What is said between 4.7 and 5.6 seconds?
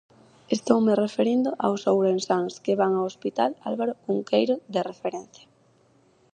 de referencia.